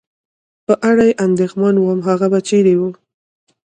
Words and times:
د 0.03 0.03
په 0.67 0.73
اړه 0.89 1.07
اندېښمن 1.25 1.75
ووم، 1.77 1.99
هغه 2.09 2.27
به 2.31 2.39
چېرې 2.49 2.75
و؟ 2.79 2.81